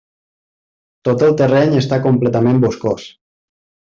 [1.09, 3.05] Tot el terreny està completament boscós.